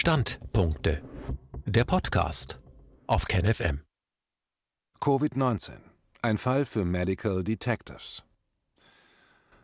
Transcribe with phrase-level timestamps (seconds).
[0.00, 1.02] Standpunkte.
[1.66, 2.58] Der Podcast
[3.06, 3.82] auf KenFM.
[4.98, 5.72] Covid-19.
[6.22, 8.22] Ein Fall für Medical Detectives.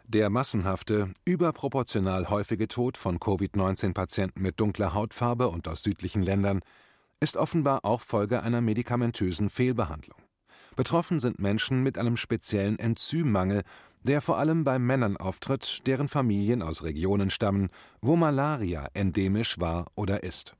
[0.04, 6.60] Der massenhafte, überproportional häufige Tod von Covid-19-Patienten mit dunkler Hautfarbe und aus südlichen Ländern
[7.18, 10.18] ist offenbar auch Folge einer medikamentösen Fehlbehandlung.
[10.76, 13.62] Betroffen sind Menschen mit einem speziellen Enzymmangel,
[14.06, 17.68] der vor allem bei Männern auftritt, deren Familien aus Regionen stammen,
[18.00, 20.56] wo Malaria endemisch war oder ist.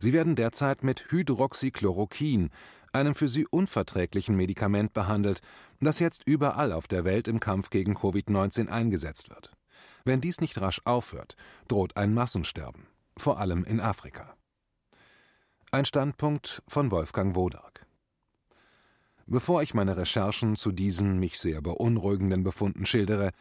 [0.00, 2.50] Sie werden derzeit mit Hydroxychloroquin,
[2.92, 5.40] einem für sie unverträglichen Medikament, behandelt,
[5.80, 9.52] das jetzt überall auf der Welt im Kampf gegen Covid-19 eingesetzt wird.
[10.04, 11.36] Wenn dies nicht rasch aufhört,
[11.68, 14.34] droht ein Massensterben, vor allem in Afrika.
[15.70, 17.77] Ein Standpunkt von Wolfgang Wodark.
[19.30, 23.32] Bevor ich meine Recherchen zu diesen mich sehr beunruhigenden Befunden schildere,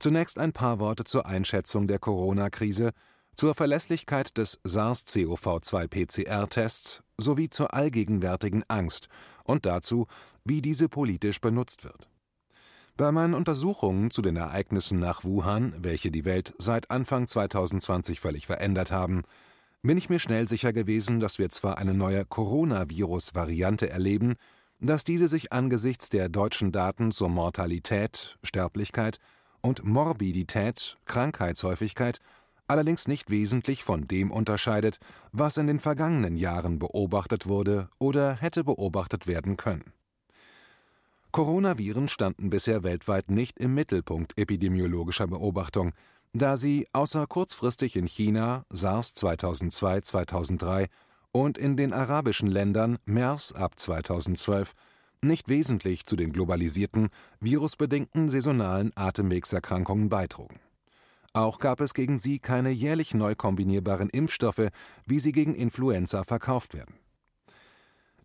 [0.00, 2.90] zunächst ein paar Worte zur Einschätzung der Corona-Krise,
[3.36, 9.06] zur Verlässlichkeit des SARS-CoV-2-PCR-Tests sowie zur allgegenwärtigen Angst
[9.44, 10.08] und dazu,
[10.44, 12.08] wie diese politisch benutzt wird.
[12.96, 18.48] Bei meinen Untersuchungen zu den Ereignissen nach Wuhan, welche die Welt seit Anfang 2020 völlig
[18.48, 19.22] verändert haben,
[19.82, 24.34] bin ich mir schnell sicher gewesen, dass wir zwar eine neue Coronavirus-Variante erleben,
[24.80, 29.18] dass diese sich angesichts der deutschen Daten zur Mortalität, Sterblichkeit
[29.60, 32.20] und Morbidität, Krankheitshäufigkeit
[32.68, 34.98] allerdings nicht wesentlich von dem unterscheidet,
[35.32, 39.92] was in den vergangenen Jahren beobachtet wurde oder hätte beobachtet werden können.
[41.32, 45.92] Coronaviren standen bisher weltweit nicht im Mittelpunkt epidemiologischer Beobachtung,
[46.32, 50.88] da sie außer kurzfristig in China SARS 2002-2003
[51.32, 54.72] und in den arabischen Ländern MERS ab 2012
[55.20, 57.08] nicht wesentlich zu den globalisierten,
[57.40, 60.60] virusbedingten saisonalen Atemwegserkrankungen beitrugen.
[61.32, 64.68] Auch gab es gegen sie keine jährlich neu kombinierbaren Impfstoffe,
[65.06, 66.94] wie sie gegen Influenza verkauft werden.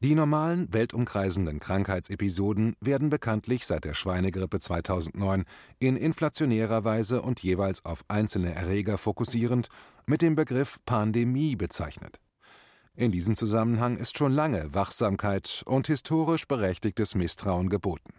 [0.03, 5.45] Die normalen, weltumkreisenden Krankheitsepisoden werden bekanntlich seit der Schweinegrippe 2009
[5.79, 9.69] in inflationärer Weise und jeweils auf einzelne Erreger fokussierend
[10.05, 12.19] mit dem Begriff Pandemie bezeichnet.
[12.95, 18.13] In diesem Zusammenhang ist schon lange Wachsamkeit und historisch berechtigtes Misstrauen geboten.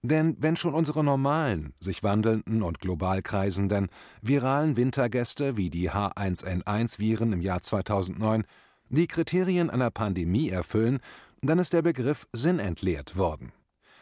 [0.00, 3.88] Denn wenn schon unsere normalen, sich wandelnden und global kreisenden,
[4.22, 8.44] viralen Wintergäste wie die H1N1-Viren im Jahr 2009
[8.88, 11.00] die Kriterien einer Pandemie erfüllen,
[11.42, 13.52] dann ist der Begriff sinnentleert worden.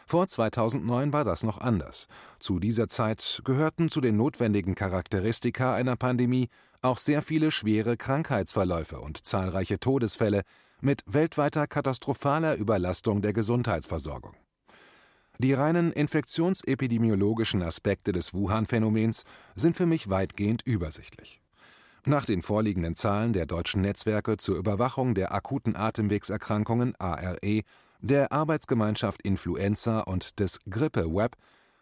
[0.09, 2.07] Vor 2009 war das noch anders.
[2.39, 6.47] Zu dieser Zeit gehörten zu den notwendigen Charakteristika einer Pandemie
[6.81, 10.43] auch sehr viele schwere Krankheitsverläufe und zahlreiche Todesfälle
[10.79, 14.33] mit weltweiter katastrophaler Überlastung der Gesundheitsversorgung.
[15.39, 19.25] Die reinen infektionsepidemiologischen Aspekte des Wuhan-Phänomens
[19.55, 21.41] sind für mich weitgehend übersichtlich.
[22.05, 27.63] Nach den vorliegenden Zahlen der deutschen Netzwerke zur Überwachung der akuten Atemwegserkrankungen ARE,
[28.01, 31.35] der Arbeitsgemeinschaft Influenza und des Grippe-Web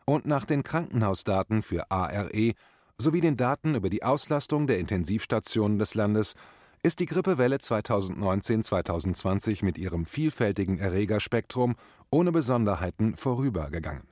[0.05, 2.53] und nach den Krankenhausdaten für ARE
[2.97, 6.35] sowie den Daten über die Auslastung der Intensivstationen des Landes
[6.83, 11.75] ist die Grippewelle 2019-2020 mit ihrem vielfältigen Erregerspektrum
[12.11, 14.07] ohne Besonderheiten vorübergegangen.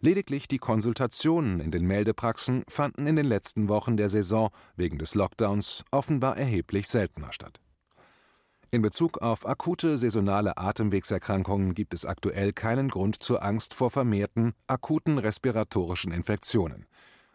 [0.00, 5.14] Lediglich die Konsultationen in den Meldepraxen fanden in den letzten Wochen der Saison wegen des
[5.14, 7.60] Lockdowns offenbar erheblich seltener statt.
[8.74, 14.54] In Bezug auf akute saisonale Atemwegserkrankungen gibt es aktuell keinen Grund zur Angst vor vermehrten
[14.66, 16.86] akuten respiratorischen Infektionen.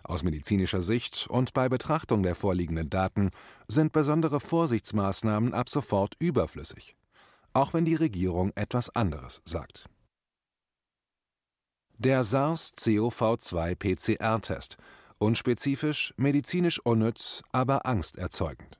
[0.03, 3.30] Aus medizinischer Sicht und bei Betrachtung der vorliegenden Daten
[3.68, 6.96] sind besondere Vorsichtsmaßnahmen ab sofort überflüssig,
[7.53, 9.88] auch wenn die Regierung etwas anderes sagt.
[12.00, 14.78] Der SARS-CoV-2-PCR-Test
[15.20, 18.80] unspezifisch, medizinisch unnütz, aber angsterzeugend.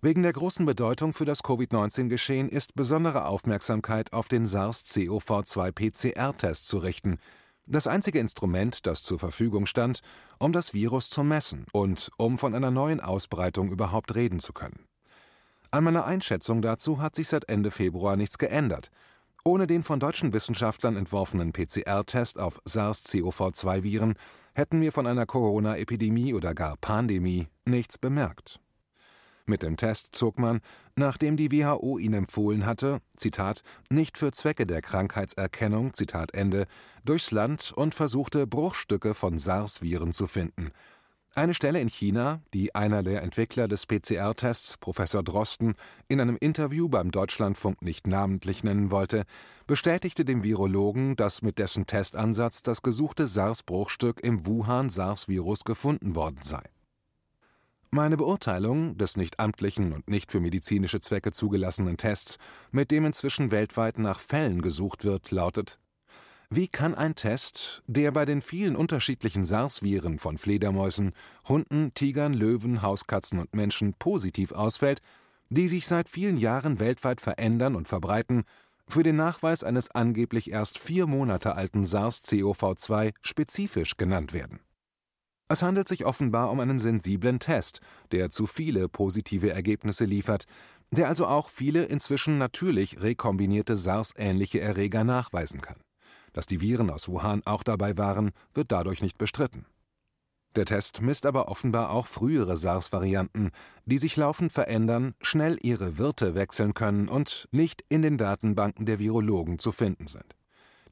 [0.00, 7.18] Wegen der großen Bedeutung für das Covid-19-Geschehen ist besondere Aufmerksamkeit auf den SARS-CoV-2-PCR-Test zu richten,
[7.66, 10.02] das einzige Instrument, das zur Verfügung stand,
[10.38, 14.86] um das Virus zu messen und um von einer neuen Ausbreitung überhaupt reden zu können.
[15.72, 18.92] An meiner Einschätzung dazu hat sich seit Ende Februar nichts geändert.
[19.44, 24.14] Ohne den von deutschen Wissenschaftlern entworfenen PCR-Test auf SARS-CoV-2-Viren
[24.54, 28.60] hätten wir von einer Corona-Epidemie oder gar Pandemie nichts bemerkt.
[29.48, 30.60] Mit dem Test zog man,
[30.94, 36.66] nachdem die WHO ihn empfohlen hatte, Zitat, nicht für Zwecke der Krankheitserkennung, Zitat Ende,
[37.06, 40.70] durchs Land und versuchte Bruchstücke von SARS-Viren zu finden.
[41.34, 45.76] Eine Stelle in China, die einer der Entwickler des PCR-Tests, Professor Drosten,
[46.08, 49.24] in einem Interview beim Deutschlandfunk nicht namentlich nennen wollte,
[49.66, 56.64] bestätigte dem Virologen, dass mit dessen Testansatz das gesuchte SARS-Bruchstück im Wuhan-SARS-Virus gefunden worden sei.
[57.90, 62.36] Meine Beurteilung des nicht amtlichen und nicht für medizinische Zwecke zugelassenen Tests,
[62.70, 65.80] mit dem inzwischen weltweit nach Fällen gesucht wird, lautet
[66.50, 71.12] Wie kann ein Test, der bei den vielen unterschiedlichen SARS-Viren von Fledermäusen,
[71.48, 75.00] Hunden, Tigern, Löwen, Hauskatzen und Menschen positiv ausfällt,
[75.48, 78.44] die sich seit vielen Jahren weltweit verändern und verbreiten,
[78.86, 84.60] für den Nachweis eines angeblich erst vier Monate alten SARS-CoV-2 spezifisch genannt werden?
[85.50, 87.80] Es handelt sich offenbar um einen sensiblen Test,
[88.12, 90.44] der zu viele positive Ergebnisse liefert,
[90.90, 95.78] der also auch viele inzwischen natürlich rekombinierte SARS-ähnliche Erreger nachweisen kann.
[96.34, 99.64] Dass die Viren aus Wuhan auch dabei waren, wird dadurch nicht bestritten.
[100.54, 103.50] Der Test misst aber offenbar auch frühere SARS-Varianten,
[103.86, 108.98] die sich laufend verändern, schnell ihre Wirte wechseln können und nicht in den Datenbanken der
[108.98, 110.36] Virologen zu finden sind.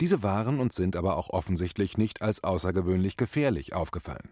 [0.00, 4.30] Diese waren und sind aber auch offensichtlich nicht als außergewöhnlich gefährlich aufgefallen.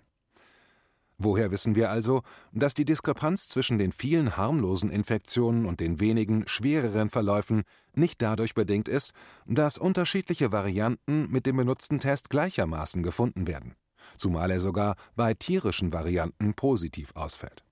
[1.19, 2.23] Woher wissen wir also,
[2.53, 7.63] dass die Diskrepanz zwischen den vielen harmlosen Infektionen und den wenigen schwereren Verläufen
[7.95, 9.13] nicht dadurch bedingt ist,
[9.47, 13.77] dass unterschiedliche Varianten mit dem benutzten Test gleichermaßen gefunden werden,
[14.17, 17.65] zumal er sogar bei tierischen Varianten positiv ausfällt.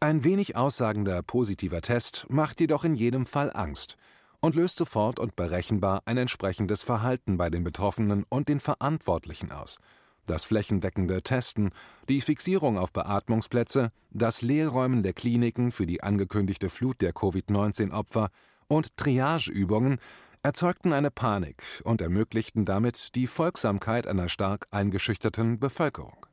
[0.00, 3.98] Ein wenig aussagender positiver Test macht jedoch in jedem Fall Angst
[4.40, 9.76] und löst sofort und berechenbar ein entsprechendes Verhalten bei den Betroffenen und den Verantwortlichen aus–
[10.24, 11.70] das flächendeckende Testen,
[12.08, 18.30] die Fixierung auf Beatmungsplätze, das Leerräumen der Kliniken für die angekündigte Flut der Covid-19-Opfer
[18.68, 19.98] und Triageübungen
[20.42, 26.26] erzeugten eine Panik und ermöglichten damit die Folgsamkeit einer stark eingeschüchterten Bevölkerung.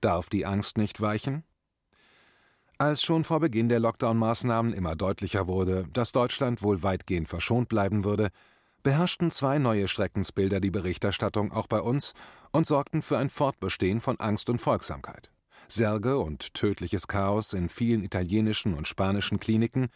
[0.00, 1.44] Darf die Angst nicht weichen?
[2.76, 8.04] Als schon vor Beginn der Lockdown-Maßnahmen immer deutlicher wurde, dass Deutschland wohl weitgehend verschont bleiben
[8.04, 8.30] würde,
[8.84, 12.12] beherrschten zwei neue Schreckensbilder die Berichterstattung auch bei uns
[12.52, 15.32] und sorgten für ein Fortbestehen von Angst und Folgsamkeit.
[15.66, 19.88] Särge und tödliches Chaos in vielen italienischen und spanischen Kliniken,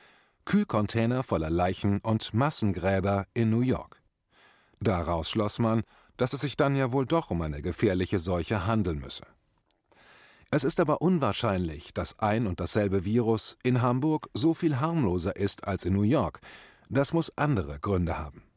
[0.46, 4.02] Kühlcontainer voller Leichen und Massengräber in New York.
[4.81, 5.82] Daraus schloss man,
[6.17, 9.25] dass es sich dann ja wohl doch um eine gefährliche Seuche handeln müsse.
[10.50, 15.64] Es ist aber unwahrscheinlich, dass ein und dasselbe Virus in Hamburg so viel harmloser ist
[15.64, 16.40] als in New York.
[16.88, 18.48] Das muss andere Gründe haben.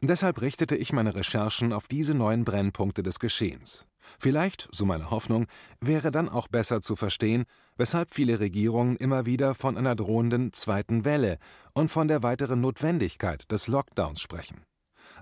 [0.00, 3.86] Deshalb richtete ich meine Recherchen auf diese neuen Brennpunkte des Geschehens.
[4.18, 5.46] Vielleicht, so meine Hoffnung,
[5.80, 7.44] wäre dann auch besser zu verstehen,
[7.76, 11.38] weshalb viele Regierungen immer wieder von einer drohenden zweiten Welle
[11.72, 14.64] und von der weiteren Notwendigkeit des Lockdowns sprechen.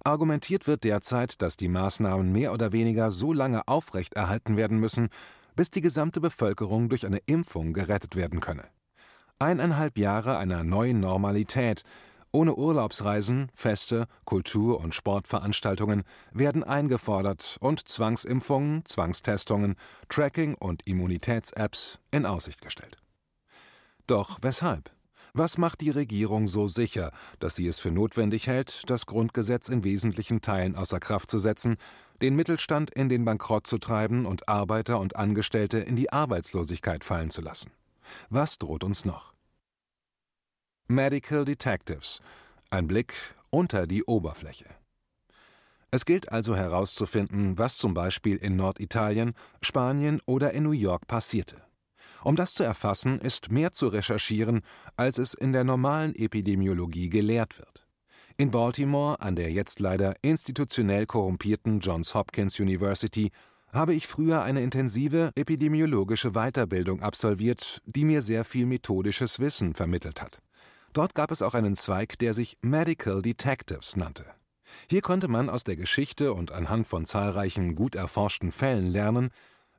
[0.02, 5.08] Argumentiert wird derzeit, dass die Maßnahmen mehr oder weniger so lange aufrechterhalten werden müssen,
[5.56, 8.64] bis die gesamte Bevölkerung durch eine Impfung gerettet werden könne.
[9.38, 11.82] Eineinhalb Jahre einer neuen Normalität,
[12.34, 16.02] ohne Urlaubsreisen, Feste, Kultur- und Sportveranstaltungen
[16.32, 19.76] werden eingefordert und Zwangsimpfungen, Zwangstestungen,
[20.08, 22.98] Tracking- und Immunitäts-Apps in Aussicht gestellt.
[24.06, 24.90] Doch weshalb?
[25.32, 29.82] Was macht die Regierung so sicher, dass sie es für notwendig hält, das Grundgesetz in
[29.82, 31.76] wesentlichen Teilen außer Kraft zu setzen,
[32.22, 37.30] den Mittelstand in den Bankrott zu treiben und Arbeiter und Angestellte in die Arbeitslosigkeit fallen
[37.30, 37.72] zu lassen?
[38.30, 39.33] Was droht uns noch?
[40.88, 42.20] Medical Detectives.
[42.68, 43.14] Ein Blick
[43.48, 44.66] unter die Oberfläche.
[45.90, 49.32] Es gilt also herauszufinden, was zum Beispiel in Norditalien,
[49.62, 51.56] Spanien oder in New York passierte.
[52.22, 54.60] Um das zu erfassen, ist mehr zu recherchieren,
[54.94, 57.86] als es in der normalen Epidemiologie gelehrt wird.
[58.36, 63.30] In Baltimore, an der jetzt leider institutionell korrumpierten Johns Hopkins University,
[63.72, 70.20] habe ich früher eine intensive epidemiologische Weiterbildung absolviert, die mir sehr viel methodisches Wissen vermittelt
[70.20, 70.43] hat.
[70.94, 74.24] Dort gab es auch einen Zweig, der sich Medical Detectives nannte.
[74.88, 79.30] Hier konnte man aus der Geschichte und anhand von zahlreichen gut erforschten Fällen lernen,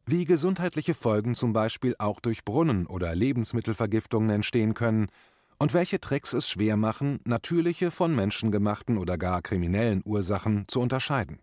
[0.06, 5.08] wie gesundheitliche Folgen zum Beispiel auch durch Brunnen- oder Lebensmittelvergiftungen entstehen können
[5.58, 11.40] und welche Tricks es schwer machen, natürliche von menschengemachten oder gar kriminellen Ursachen zu unterscheiden.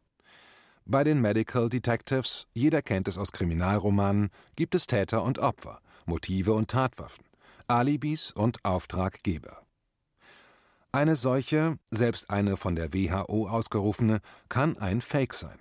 [0.84, 6.52] Bei den Medical Detectives, jeder kennt es aus Kriminalromanen, gibt es Täter und Opfer, Motive
[6.52, 7.24] und Tatwaffen,
[7.72, 9.62] Alibis und Auftraggeber.
[10.92, 15.58] Eine solche, selbst eine von der WHO ausgerufene, kann ein Fake sein.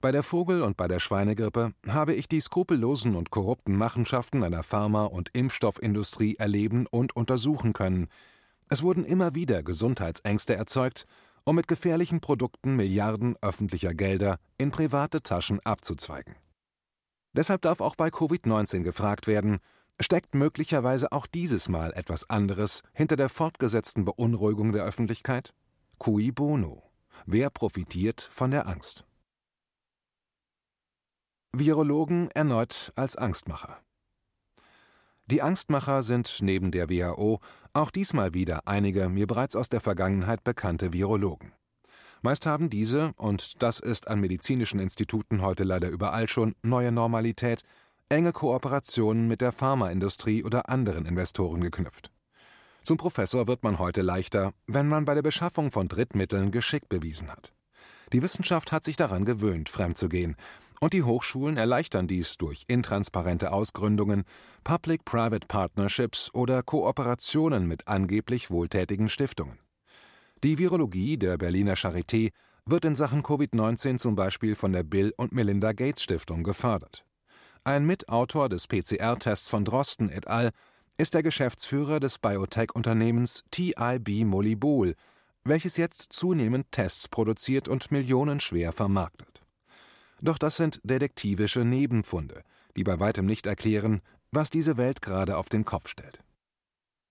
[0.00, 4.64] Bei der Vogel- und bei der Schweinegrippe habe ich die skrupellosen und korrupten Machenschaften einer
[4.64, 8.08] Pharma- und Impfstoffindustrie erleben und untersuchen können.
[8.68, 11.06] Es wurden immer wieder Gesundheitsängste erzeugt,
[11.44, 16.34] um mit gefährlichen Produkten Milliarden öffentlicher Gelder in private Taschen abzuzweigen.
[17.34, 19.60] Deshalb darf auch bei Covid-19 gefragt werden,
[19.98, 25.54] Steckt möglicherweise auch dieses Mal etwas anderes hinter der fortgesetzten Beunruhigung der Öffentlichkeit?
[25.98, 26.82] Cui bono?
[27.24, 29.06] Wer profitiert von der Angst?
[31.52, 33.80] Virologen erneut als Angstmacher.
[35.24, 37.40] Die Angstmacher sind neben der WHO
[37.72, 41.52] auch diesmal wieder einige mir bereits aus der Vergangenheit bekannte Virologen.
[42.20, 47.62] Meist haben diese, und das ist an medizinischen Instituten heute leider überall schon neue Normalität,
[48.08, 52.12] enge Kooperationen mit der Pharmaindustrie oder anderen Investoren geknüpft.
[52.82, 57.30] Zum Professor wird man heute leichter, wenn man bei der Beschaffung von Drittmitteln Geschick bewiesen
[57.30, 57.52] hat.
[58.12, 60.36] Die Wissenschaft hat sich daran gewöhnt, fremdzugehen,
[60.80, 64.24] und die Hochschulen erleichtern dies durch intransparente Ausgründungen,
[64.62, 69.58] Public-Private Partnerships oder Kooperationen mit angeblich wohltätigen Stiftungen.
[70.44, 72.30] Die Virologie der Berliner Charité
[72.66, 77.05] wird in Sachen Covid-19 zum Beispiel von der Bill und Melinda Gates Stiftung gefördert.
[77.66, 80.52] Ein Mitautor des PCR-Tests von Drosten et al.
[80.98, 84.94] ist der Geschäftsführer des Biotech-Unternehmens TIB Molybol,
[85.42, 89.42] welches jetzt zunehmend Tests produziert und millionenschwer vermarktet.
[90.22, 92.44] Doch das sind detektivische Nebenfunde,
[92.76, 96.22] die bei weitem nicht erklären, was diese Welt gerade auf den Kopf stellt.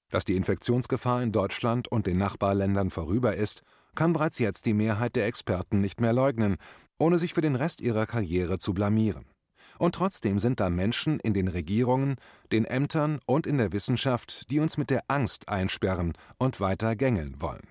[0.09, 5.17] Dass die Infektionsgefahr in Deutschland und den Nachbarländern vorüber ist, kann bereits jetzt die Mehrheit
[5.17, 6.55] der Experten nicht mehr leugnen,
[6.97, 9.25] ohne sich für den Rest ihrer Karriere zu blamieren.
[9.77, 12.15] Und trotzdem sind da Menschen in den Regierungen,
[12.51, 17.41] den Ämtern und in der Wissenschaft, die uns mit der Angst einsperren und weiter gängeln
[17.41, 17.67] wollen.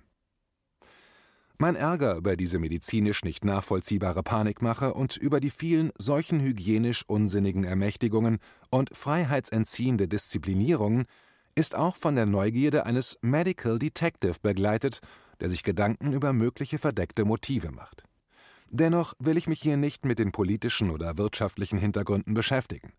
[1.57, 7.63] Mein Ärger über diese medizinisch nicht nachvollziehbare Panikmache und über die vielen solchen hygienisch unsinnigen
[7.63, 8.39] Ermächtigungen
[8.71, 11.07] und freiheitsentziehende Disziplinierungen
[11.55, 14.99] ist auch von der Neugierde eines Medical Detective begleitet,
[15.39, 18.03] der sich Gedanken über mögliche verdeckte Motive macht.
[18.77, 22.93] Dennoch will ich mich hier nicht mit den politischen oder wirtschaftlichen Hintergründen beschäftigen.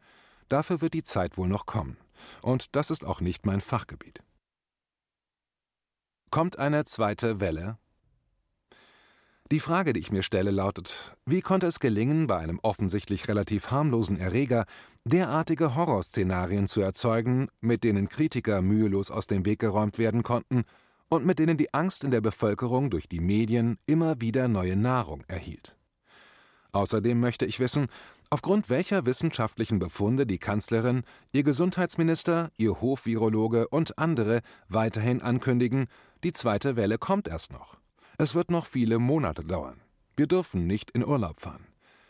[0.48, 1.98] Dafür wird die Zeit wohl noch kommen.
[2.42, 4.24] Und das ist auch nicht mein Fachgebiet.
[6.32, 7.78] Kommt eine zweite Welle?
[9.52, 13.70] Die Frage, die ich mir stelle, lautet, wie konnte es gelingen, bei einem offensichtlich relativ
[13.70, 14.64] harmlosen Erreger
[15.04, 20.64] derartige Horrorszenarien zu erzeugen, mit denen Kritiker mühelos aus dem Weg geräumt werden konnten
[21.10, 25.24] und mit denen die Angst in der Bevölkerung durch die Medien immer wieder neue Nahrung
[25.28, 25.78] erhielt.
[26.72, 27.88] Außerdem möchte ich wissen,
[28.30, 35.88] aufgrund welcher wissenschaftlichen Befunde die Kanzlerin, ihr Gesundheitsminister, ihr Hofvirologe und andere weiterhin ankündigen,
[36.24, 37.78] die zweite Welle kommt erst noch.
[38.18, 39.80] Es wird noch viele Monate dauern.
[40.18, 41.66] Wir dürfen nicht in Urlaub fahren.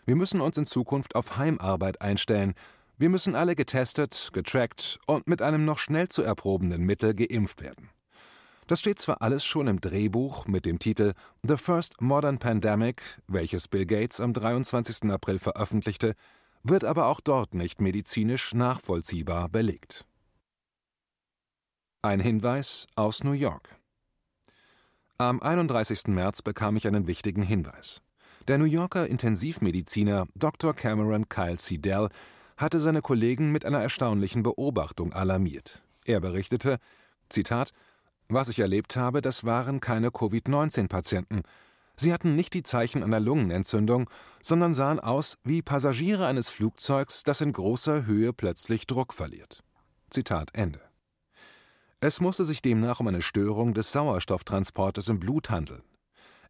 [0.05, 2.53] Wir müssen uns in Zukunft auf Heimarbeit einstellen.
[2.97, 7.89] Wir müssen alle getestet, getrackt und mit einem noch schnell zu erprobenden Mittel geimpft werden.
[8.67, 13.67] Das steht zwar alles schon im Drehbuch mit dem Titel The First Modern Pandemic, welches
[13.67, 15.11] Bill Gates am 23.
[15.11, 16.15] April veröffentlichte,
[16.63, 20.07] wird aber auch dort nicht medizinisch nachvollziehbar belegt.
[22.01, 23.69] Ein Hinweis aus New York.
[25.19, 26.07] Am 31.
[26.07, 28.01] März bekam ich einen wichtigen Hinweis.
[28.47, 30.73] Der New Yorker Intensivmediziner Dr.
[30.73, 32.09] Cameron Kyle Seidel
[32.57, 35.83] hatte seine Kollegen mit einer erstaunlichen Beobachtung alarmiert.
[36.03, 36.79] Er berichtete,
[37.29, 37.71] Zitat,
[38.27, 41.43] was ich erlebt habe, das waren keine Covid-19-Patienten.
[41.95, 44.09] Sie hatten nicht die Zeichen einer Lungenentzündung,
[44.43, 49.63] sondern sahen aus wie Passagiere eines Flugzeugs, das in großer Höhe plötzlich Druck verliert.
[50.09, 50.81] Zitat Ende.
[52.01, 55.83] Es musste sich demnach um eine Störung des Sauerstofftransportes im Blut handeln.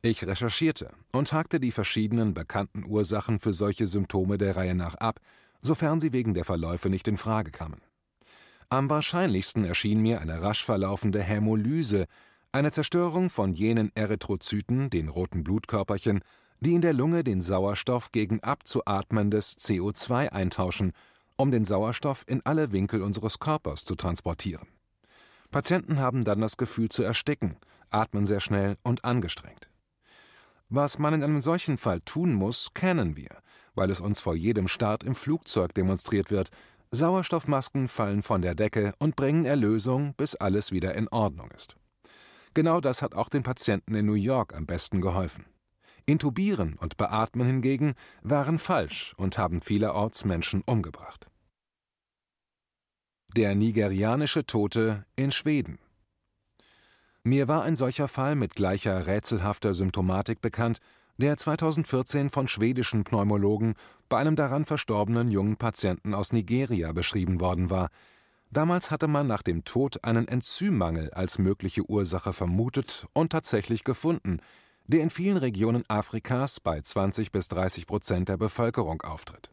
[0.02, 5.20] Ich recherchierte und hakte die verschiedenen bekannten Ursachen für solche Symptome der Reihe nach ab,
[5.62, 7.82] sofern sie wegen der Verläufe nicht in Frage kamen.
[8.70, 12.06] Am wahrscheinlichsten erschien mir eine rasch verlaufende Hämolyse,
[12.52, 16.22] eine Zerstörung von jenen Erythrozyten, den roten Blutkörperchen,
[16.62, 20.94] die in der Lunge den Sauerstoff gegen abzuatmendes CO2 eintauschen,
[21.36, 24.68] um den Sauerstoff in alle Winkel unseres Körpers zu transportieren.
[25.52, 27.58] Patienten haben dann das Gefühl zu ersticken,
[27.90, 29.70] atmen sehr schnell und angestrengt.
[30.70, 33.30] Was man in einem solchen Fall tun muss, kennen wir,
[33.76, 36.50] weil es uns vor jedem Start im Flugzeug demonstriert wird.
[36.92, 41.76] Sauerstoffmasken fallen von der Decke und bringen Erlösung, bis alles wieder in Ordnung ist.
[42.54, 45.46] Genau das hat auch den Patienten in New York am besten geholfen.
[46.06, 51.28] Intubieren und Beatmen hingegen waren falsch und haben vielerorts Menschen umgebracht.
[53.36, 55.80] Der nigerianische Tote in Schweden.
[57.24, 60.80] Mir war ein solcher Fall mit gleicher rätselhafter Symptomatik bekannt,
[61.18, 63.76] der 2014 von schwedischen Pneumologen
[64.10, 67.90] bei einem daran verstorbenen jungen Patienten aus Nigeria beschrieben worden war.
[68.52, 74.40] Damals hatte man nach dem Tod einen Enzymmangel als mögliche Ursache vermutet und tatsächlich gefunden,
[74.88, 79.52] der in vielen Regionen Afrikas bei 20 bis 30 Prozent der Bevölkerung auftritt.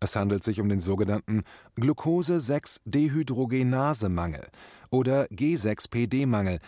[0.00, 1.42] Es handelt sich um den sogenannten
[1.74, 4.46] Glucose-6-Dehydrogenase-Mangel
[4.90, 6.60] oder G6PD-Mangel,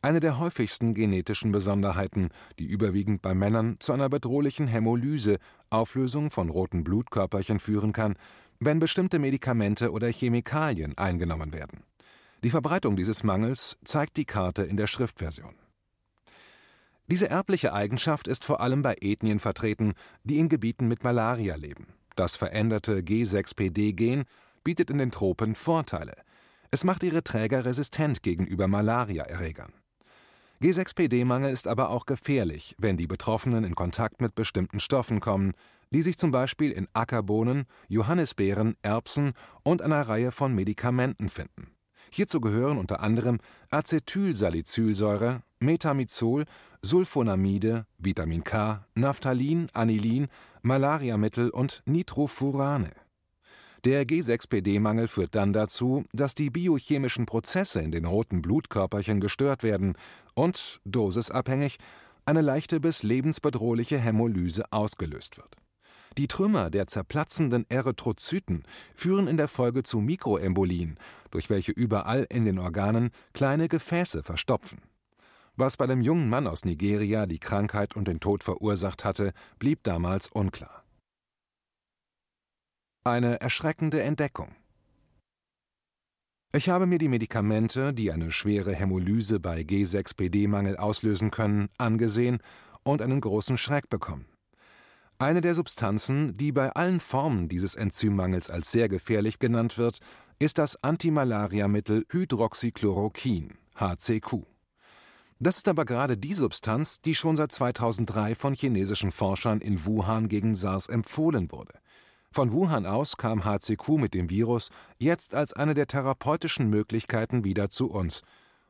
[0.00, 2.28] eine der häufigsten genetischen Besonderheiten,
[2.58, 5.38] die überwiegend bei Männern zu einer bedrohlichen Hämolyse,
[5.70, 8.14] Auflösung von roten Blutkörperchen führen kann,
[8.60, 11.82] wenn bestimmte Medikamente oder Chemikalien eingenommen werden.
[12.44, 15.54] Die Verbreitung dieses Mangels zeigt die Karte in der Schriftversion.
[17.08, 21.86] Diese erbliche Eigenschaft ist vor allem bei Ethnien vertreten, die in Gebieten mit Malaria leben.
[22.16, 24.24] Das veränderte G6PD-Gen
[24.62, 26.14] bietet in den Tropen Vorteile.
[26.70, 29.72] Es macht ihre Träger resistent gegenüber Malariaerregern.
[30.60, 35.52] G6PD-Mangel ist aber auch gefährlich, wenn die Betroffenen in Kontakt mit bestimmten Stoffen kommen,
[35.90, 41.68] die sich zum Beispiel in Ackerbohnen, Johannisbeeren, Erbsen und einer Reihe von Medikamenten finden.
[42.10, 43.38] Hierzu gehören unter anderem
[43.70, 46.44] Acetylsalicylsäure, Metamizol,
[46.82, 50.26] Sulfonamide, Vitamin K, Naphthalin, Anilin,
[50.62, 52.90] Malariamittel und Nitrofurane.
[53.84, 59.94] Der G6PD-Mangel führt dann dazu, dass die biochemischen Prozesse in den roten Blutkörperchen gestört werden
[60.34, 61.78] und, dosisabhängig,
[62.24, 65.56] eine leichte bis lebensbedrohliche Hämolyse ausgelöst wird.
[66.18, 68.64] Die Trümmer der zerplatzenden Erythrozyten
[68.96, 70.98] führen in der Folge zu Mikroembolien,
[71.30, 74.80] durch welche überall in den Organen kleine Gefäße verstopfen.
[75.56, 79.84] Was bei dem jungen Mann aus Nigeria die Krankheit und den Tod verursacht hatte, blieb
[79.84, 80.77] damals unklar.
[83.04, 84.54] Eine erschreckende Entdeckung.
[86.52, 92.38] Ich habe mir die Medikamente, die eine schwere Hämolyse bei G6PD-Mangel auslösen können, angesehen
[92.82, 94.26] und einen großen Schreck bekommen.
[95.18, 99.98] Eine der Substanzen, die bei allen Formen dieses Enzymmangels als sehr gefährlich genannt wird,
[100.38, 104.44] ist das Antimalariamittel Hydroxychloroquin (HCQ).
[105.40, 110.28] Das ist aber gerade die Substanz, die schon seit 2003 von chinesischen Forschern in Wuhan
[110.28, 111.74] gegen SARS empfohlen wurde.
[112.30, 117.70] Von Wuhan aus kam HCQ mit dem Virus jetzt als eine der therapeutischen Möglichkeiten wieder
[117.70, 118.22] zu uns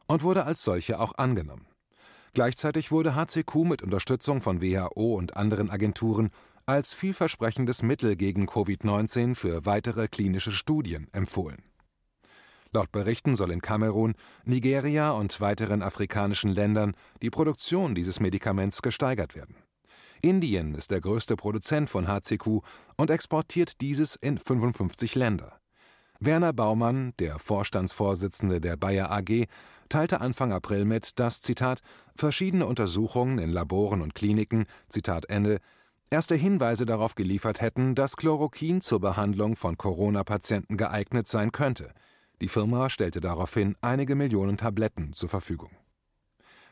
[0.06, 1.66] und wurde als solche auch angenommen.
[2.34, 6.30] Gleichzeitig wurde HCQ mit Unterstützung von WHO und anderen Agenturen
[6.66, 11.62] als vielversprechendes Mittel gegen Covid-19 für weitere klinische Studien empfohlen.
[12.72, 19.34] Laut Berichten soll in Kamerun, Nigeria und weiteren afrikanischen Ländern die Produktion dieses Medikaments gesteigert
[19.34, 19.56] werden.
[20.22, 22.60] Indien ist der größte Produzent von HCQ
[22.96, 25.60] und exportiert dieses in 55 Länder.
[26.20, 29.46] Werner Baumann, der Vorstandsvorsitzende der Bayer AG,
[29.88, 31.80] teilte Anfang April mit, dass Zitat
[32.16, 35.60] verschiedene Untersuchungen in Laboren und Kliniken Zitat Ende
[36.10, 41.92] erste Hinweise darauf geliefert hätten, dass Chloroquin zur Behandlung von Corona-Patienten geeignet sein könnte.
[42.40, 45.70] Die Firma stellte daraufhin einige Millionen Tabletten zur Verfügung.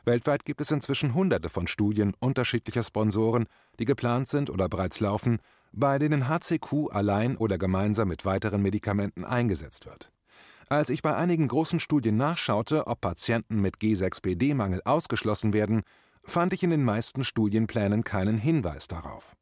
[0.07, 3.45] Weltweit gibt es inzwischen Hunderte von Studien unterschiedlicher Sponsoren,
[3.77, 5.39] die geplant sind oder bereits laufen,
[5.73, 10.09] bei denen HCQ allein oder gemeinsam mit weiteren Medikamenten eingesetzt wird.
[10.69, 15.81] Als ich bei einigen großen Studien nachschaute, ob Patienten mit G6PD-Mangel ausgeschlossen werden,
[16.23, 19.35] fand ich in den meisten Studienplänen keinen Hinweis darauf.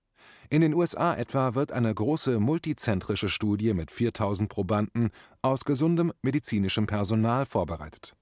[0.50, 5.12] In den USA etwa wird eine große multizentrische Studie mit 4000 Probanden
[5.44, 8.16] aus gesundem medizinischem Personal vorbereitet.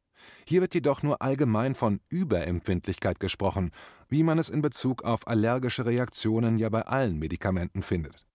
[0.48, 3.72] Hier wird jedoch nur allgemein von Überempfindlichkeit gesprochen,
[4.10, 8.26] wie man es in Bezug auf allergische Reaktionen ja bei allen Medikamenten findet.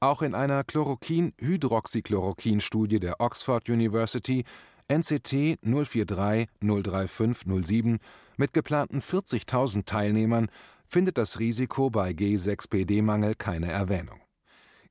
[0.00, 4.44] Auch in einer Chloroquin-Hydroxychloroquin-Studie der Oxford University
[4.88, 7.98] NCT 043-035-07
[8.36, 10.48] mit geplanten 40.000 Teilnehmern
[10.86, 14.20] findet das Risiko bei G6PD-Mangel keine Erwähnung.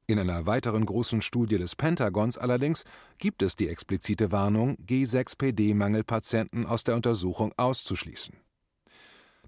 [0.10, 2.86] In einer weiteren großen Studie des Pentagons allerdings
[3.17, 8.34] gibt es die explizite Warnung, G6PD-Mangelpatienten aus der Untersuchung auszuschließen.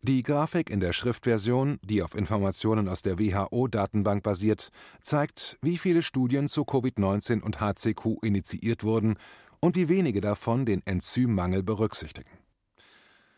[0.01, 4.69] Die Grafik in der Schriftversion, die auf Informationen aus der WHO-Datenbank basiert,
[5.01, 9.15] zeigt, wie viele Studien zu Covid-19 und HCQ initiiert wurden
[9.61, 12.31] und wie wenige davon den Enzymmangel berücksichtigen.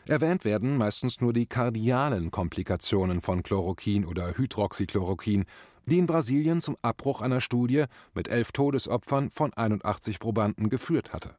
[0.08, 5.46] Erwähnt werden meistens nur die kardialen Komplikationen von Chloroquin oder Hydroxychloroquin,
[5.86, 11.36] die in Brasilien zum Abbruch einer Studie mit elf Todesopfern von 81 Probanden geführt hatte.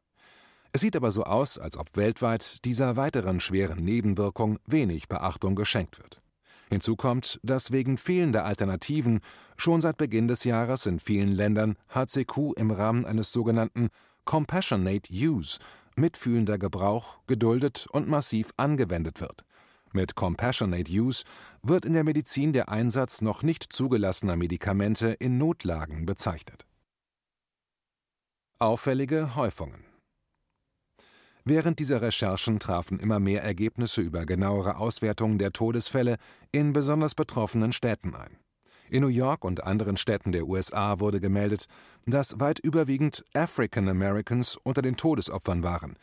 [0.72, 5.98] Es sieht aber so aus, als ob weltweit dieser weiteren schweren Nebenwirkung wenig Beachtung geschenkt
[5.98, 6.22] wird.
[6.70, 9.20] Hinzu kommt, dass wegen fehlender Alternativen
[9.58, 13.90] schon seit Beginn des Jahres in vielen Ländern HCQ im Rahmen eines sogenannten
[14.24, 15.58] Compassionate Use
[15.96, 19.44] mitfühlender Gebrauch geduldet und massiv angewendet wird.
[19.92, 21.24] Mit Compassionate Use
[21.62, 26.66] wird in der Medizin der Einsatz noch nicht zugelassener Medikamente in Notlagen bezeichnet.
[28.58, 29.84] Auffällige Häufungen
[31.44, 36.16] Während dieser Recherchen trafen immer mehr Ergebnisse über genauere Auswertungen der Todesfälle
[36.52, 38.38] in besonders betroffenen Städten ein.
[38.88, 41.66] In New York und anderen Städten der USA wurde gemeldet,
[42.06, 45.96] dass weit überwiegend African Americans unter den Todesopfern waren,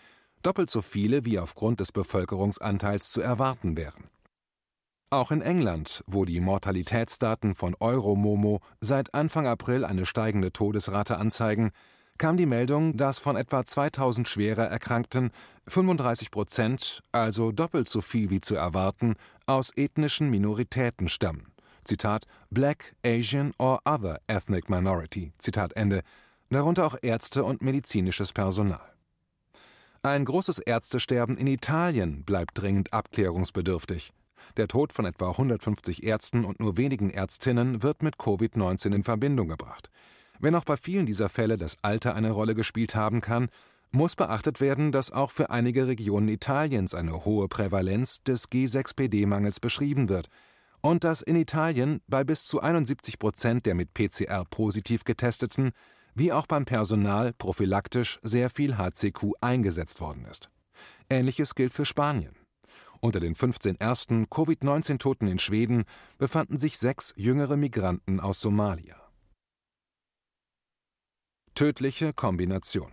[0.44, 4.10] doppelt so viele wie aufgrund des Bevölkerungsanteils zu erwarten wären.
[5.12, 11.72] Auch in England, wo die Mortalitätsdaten von Euromomo seit Anfang April eine steigende Todesrate anzeigen,
[12.20, 15.32] kam die Meldung, dass von etwa 2000 schwerer Erkrankten
[15.68, 19.16] 35 Prozent, also doppelt so viel wie zu erwarten,
[19.48, 21.54] aus ethnischen Minoritäten stammen.
[21.86, 25.32] Zitat Black, Asian or other ethnic minority.
[25.40, 26.02] Zitat Ende.
[26.52, 28.89] Darunter auch Ärzte und medizinisches Personal.
[30.02, 34.14] Ein großes Ärztesterben in Italien bleibt dringend abklärungsbedürftig.
[34.56, 39.50] Der Tod von etwa 150 Ärzten und nur wenigen Ärztinnen wird mit Covid-19 in Verbindung
[39.50, 39.90] gebracht.
[40.40, 43.50] Wenn auch bei vielen dieser Fälle das Alter eine Rolle gespielt haben kann,
[43.92, 50.08] muss beachtet werden, dass auch für einige Regionen Italiens eine hohe Prävalenz des G6PD-Mangels beschrieben
[50.08, 50.28] wird
[50.80, 55.74] und dass in Italien bei bis zu 71 Prozent der mit PCR positiv getesteten
[56.16, 60.50] wie auch beim Personal prophylaktisch sehr viel HCQ eingesetzt worden ist.
[61.10, 62.36] Ähnliches gilt für Spanien.
[63.02, 65.86] Unter den 15 ersten Covid-19-Toten in Schweden
[66.18, 68.98] befanden sich sechs jüngere Migranten aus Somalia.
[71.56, 72.92] Tödliche Kombination.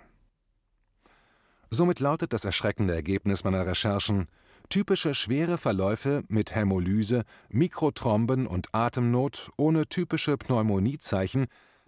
[1.71, 4.29] Somit lautet das erschreckende Ergebnis meiner Recherchen:
[4.69, 11.47] typische schwere Verläufe mit Hämolyse, Mikrothromben und Atemnot ohne typische Pneumoniezeichen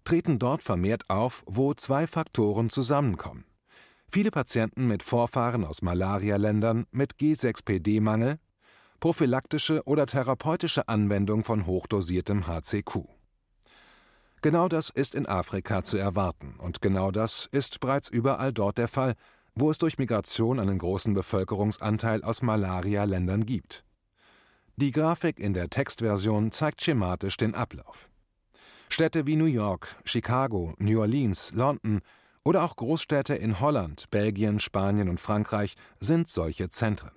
[0.09, 3.45] treten dort vermehrt auf, wo zwei Faktoren zusammenkommen.
[4.09, 8.39] Viele Patienten mit Vorfahren aus Malarialändern mit G6PD-Mangel,
[9.01, 13.01] prophylaktische oder therapeutische Anwendung von hochdosiertem HCQ.
[14.41, 18.89] Genau das ist in Afrika zu erwarten, und genau das ist bereits überall dort der
[18.89, 19.13] Fall,
[19.55, 23.85] wo es durch Migration einen großen Bevölkerungsanteil aus Malaria-Ländern gibt.
[24.77, 28.09] Die Grafik in der Textversion zeigt schematisch den Ablauf.
[28.89, 32.01] Städte wie New York, Chicago, New Orleans, London
[32.45, 37.11] oder auch Großstädte in Holland, Belgien, Spanien und Frankreich sind solche Zentren.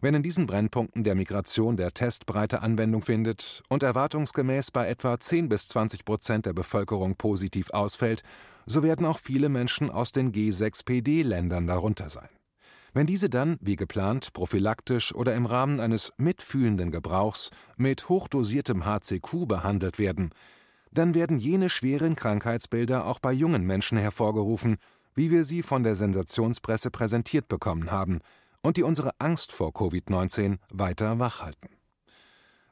[0.00, 5.18] Wenn in diesen Brennpunkten der Migration der Test breite Anwendung findet und erwartungsgemäß bei etwa
[5.18, 8.22] 10 bis 20 Prozent der Bevölkerung positiv ausfällt,
[8.66, 12.28] so werden auch viele Menschen aus den G6PD-Ländern darunter sein.
[12.92, 19.48] Wenn diese dann, wie geplant, prophylaktisch oder im Rahmen eines mitfühlenden Gebrauchs mit hochdosiertem HCQ
[19.48, 20.30] behandelt werden,
[20.94, 24.76] dann werden jene schweren Krankheitsbilder auch bei jungen Menschen hervorgerufen,
[25.14, 28.20] wie wir sie von der Sensationspresse präsentiert bekommen haben–
[28.64, 31.68] und die unsere Angst vor Covid-19 weiter wachhalten.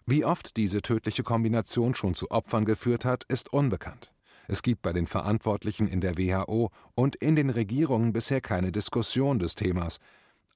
[0.06, 4.12] Wie oft diese tödliche Kombination schon zu Opfern geführt hat, ist unbekannt.
[4.48, 9.38] Es gibt bei den Verantwortlichen in der WHO und in den Regierungen bisher keine Diskussion
[9.38, 9.98] des Themas.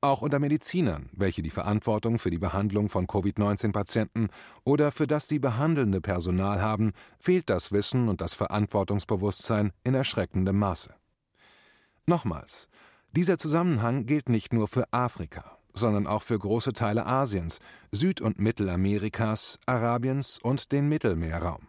[0.02, 4.28] Auch unter Medizinern, welche die Verantwortung für die Behandlung von Covid-19-Patienten
[4.62, 10.58] oder für das sie behandelnde Personal haben, fehlt das Wissen und das Verantwortungsbewusstsein in erschreckendem
[10.58, 10.94] Maße.
[12.06, 12.68] Nochmals,
[13.12, 17.58] dieser Zusammenhang gilt nicht nur für Afrika, sondern auch für große Teile Asiens,
[17.90, 21.68] Süd- und Mittelamerikas, Arabiens und den Mittelmeerraum.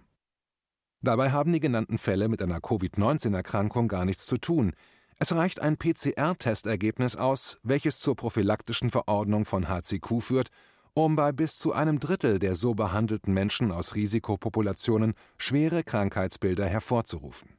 [1.02, 4.74] Dabei haben die genannten Fälle mit einer Covid-19-Erkrankung gar nichts zu tun.
[5.20, 10.50] Es reicht ein PCR-Testergebnis aus, welches zur prophylaktischen Verordnung von HCQ führt,
[10.94, 17.58] um bei bis zu einem Drittel der so behandelten Menschen aus Risikopopulationen schwere Krankheitsbilder hervorzurufen.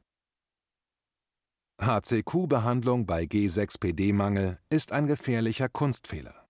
[1.81, 6.47] HCQ-Behandlung bei G6PD-Mangel ist ein gefährlicher Kunstfehler.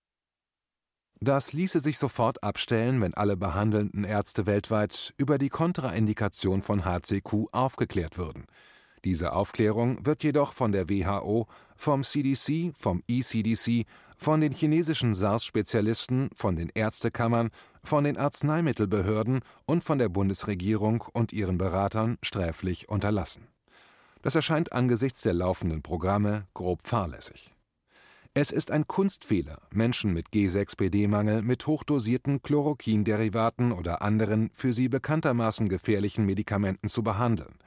[1.20, 7.52] Das ließe sich sofort abstellen, wenn alle behandelnden Ärzte weltweit über die Kontraindikation von HCQ
[7.52, 8.46] aufgeklärt würden.
[9.04, 13.86] Diese Aufklärung wird jedoch von der WHO, vom CDC, vom ECDC,
[14.18, 17.50] von den chinesischen SARS-Spezialisten, von den Ärztekammern,
[17.82, 23.48] von den Arzneimittelbehörden und von der Bundesregierung und ihren Beratern sträflich unterlassen.
[24.20, 27.54] Das erscheint angesichts der laufenden Programme grob fahrlässig.
[28.34, 35.68] Es ist ein Kunstfehler, Menschen mit G6PD-Mangel mit hochdosierten Chloroquin-Derivaten oder anderen für sie bekanntermaßen
[35.68, 37.58] gefährlichen Medikamenten zu behandeln.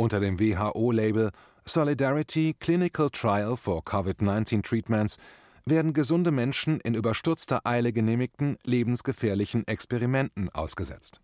[0.00, 1.32] Unter dem WHO-Label
[1.64, 5.16] Solidarity Clinical Trial for COVID-19 Treatments
[5.66, 11.20] werden gesunde Menschen in überstürzter Eile genehmigten lebensgefährlichen Experimenten ausgesetzt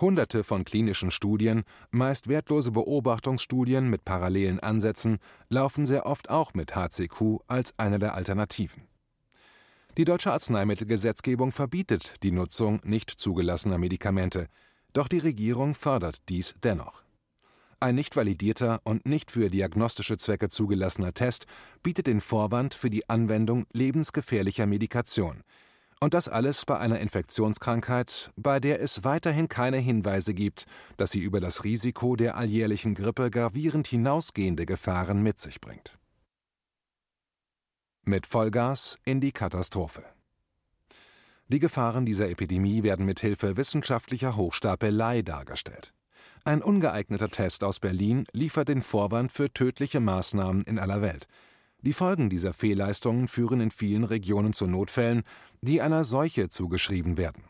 [0.00, 6.76] Hunderte von klinischen Studien, meist wertlose Beobachtungsstudien mit parallelen Ansätzen, laufen sehr oft auch mit
[6.76, 8.84] HCQ als eine der Alternativen.
[9.96, 14.46] Die deutsche Arzneimittelgesetzgebung verbietet die Nutzung nicht zugelassener Medikamente,
[14.92, 17.07] doch die Regierung fördert dies dennoch.
[17.80, 21.46] Ein nicht validierter und nicht für diagnostische Zwecke zugelassener Test
[21.84, 25.44] bietet den Vorwand für die Anwendung lebensgefährlicher Medikation,
[26.00, 31.20] und das alles bei einer Infektionskrankheit, bei der es weiterhin keine Hinweise gibt, dass sie
[31.20, 35.98] über das Risiko der alljährlichen Grippe gravierend hinausgehende Gefahren mit sich bringt.
[38.04, 40.04] Mit Vollgas in die Katastrophe.
[41.48, 45.94] Die Gefahren dieser Epidemie werden mit Hilfe wissenschaftlicher Hochstapelei dargestellt.
[46.44, 51.28] Ein ungeeigneter Test aus Berlin liefert den Vorwand für tödliche Maßnahmen in aller Welt.
[51.82, 55.22] Die Folgen dieser Fehlleistungen führen in vielen Regionen zu Notfällen,
[55.60, 57.44] die einer Seuche zugeschrieben werden.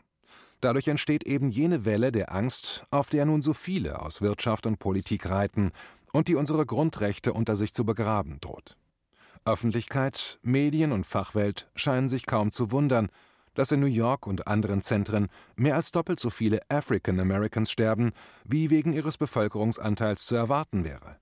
[0.61, 4.77] Dadurch entsteht eben jene Welle der Angst, auf der nun so viele aus Wirtschaft und
[4.77, 5.71] Politik reiten
[6.11, 8.75] und die unsere Grundrechte unter sich zu begraben droht.
[9.45, 13.09] Öffentlichkeit, Medien und Fachwelt scheinen sich kaum zu wundern,
[13.59, 18.13] dass in New York und anderen Zentren mehr als doppelt so viele African Americans sterben,
[18.45, 21.17] wie wegen ihres Bevölkerungsanteils zu erwarten wäre.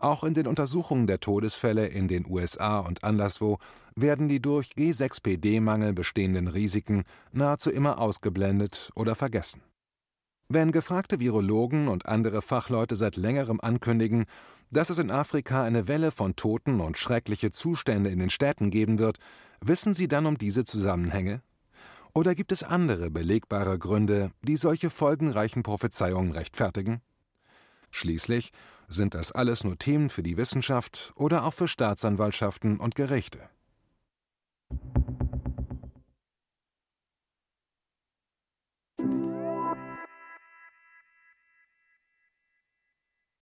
[0.00, 3.58] Auch in den Untersuchungen der Todesfälle in den USA und anderswo
[3.94, 9.62] werden die durch G6PD-Mangel bestehenden Risiken nahezu immer ausgeblendet oder vergessen.
[10.48, 14.24] Wenn gefragte Virologen und andere Fachleute seit längerem ankündigen,
[14.72, 18.98] dass es in Afrika eine Welle von Toten und schreckliche Zustände in den Städten geben
[18.98, 19.18] wird,
[19.60, 21.42] wissen sie dann um diese Zusammenhänge?
[22.16, 27.02] Oder gibt es andere belegbare Gründe, die solche folgenreichen Prophezeiungen rechtfertigen?
[27.90, 28.52] Schließlich
[28.88, 33.50] sind das alles nur Themen für die Wissenschaft oder auch für Staatsanwaltschaften und Gerichte.